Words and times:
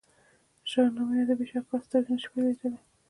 د 0.61 0.63
شاهنامې 0.71 1.17
ادبي 1.23 1.45
شهکار 1.51 1.81
سترګې 1.87 2.11
نه 2.13 2.19
شي 2.21 2.29
پټېدلای. 2.33 2.75